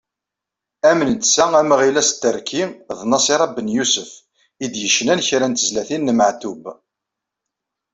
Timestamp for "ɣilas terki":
1.79-2.63